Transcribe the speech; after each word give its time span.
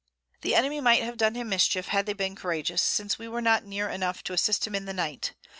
The 0.41 0.55
Enemy 0.55 0.81
might 0.81 1.03
have 1.03 1.15
done 1.15 1.35
him 1.35 1.49
Mischief, 1.49 1.89
had 1.89 2.07
they 2.07 2.13
been 2.13 2.35
couragious, 2.35 2.81
since 2.81 3.19
we 3.19 3.27
were 3.27 3.39
not 3.39 3.65
near 3.65 3.87
enough 3.87 4.23
to 4.23 4.33
assist 4.33 4.65
him 4.65 4.73
in 4.73 4.85
the 4.85 4.93
Night. 4.93 5.33